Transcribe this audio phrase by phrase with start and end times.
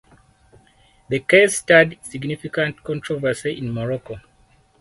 [1.09, 4.19] The case stirred significant controversy in Morocco.